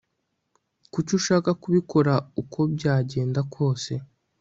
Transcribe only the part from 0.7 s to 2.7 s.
kuki ushaka kubikora uko